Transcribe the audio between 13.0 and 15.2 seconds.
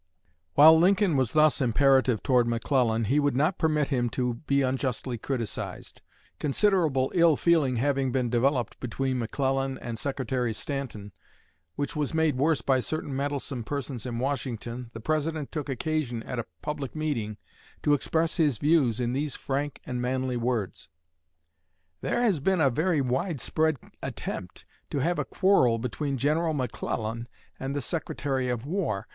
meddlesome persons in Washington, the